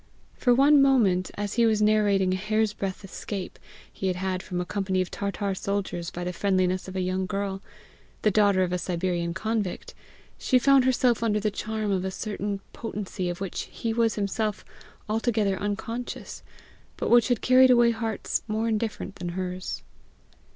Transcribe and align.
For 0.33 0.51
one 0.51 0.81
moment, 0.81 1.29
as 1.35 1.53
he 1.53 1.65
was 1.67 1.79
narrating 1.79 2.33
a 2.33 2.35
hair's 2.35 2.73
breadth 2.73 3.05
escape 3.05 3.59
he 3.93 4.07
had 4.07 4.15
had 4.15 4.41
from 4.41 4.59
a 4.59 4.65
company 4.65 4.99
of 4.99 5.11
Tartar 5.11 5.53
soldiers 5.53 6.09
by 6.09 6.23
the 6.23 6.33
friendliness 6.33 6.87
of 6.87 6.95
a 6.95 7.01
young 7.01 7.27
girl, 7.27 7.61
the 8.23 8.31
daughter 8.31 8.63
of 8.63 8.73
a 8.73 8.79
Siberian 8.79 9.35
convict, 9.35 9.93
she 10.39 10.57
found 10.57 10.85
herself 10.85 11.21
under 11.21 11.39
the 11.39 11.51
charm 11.51 11.91
of 11.91 12.03
a 12.03 12.09
certain 12.09 12.61
potency 12.73 13.29
of 13.29 13.41
which 13.41 13.69
he 13.71 13.93
was 13.93 14.15
himself 14.15 14.65
altogether 15.07 15.55
unconscious, 15.59 16.41
but 16.97 17.11
which 17.11 17.27
had 17.27 17.41
carried 17.41 17.69
away 17.69 17.91
hearts 17.91 18.41
more 18.47 18.67
indifferent 18.67 19.17
than 19.17 19.29
hers. 19.29 19.83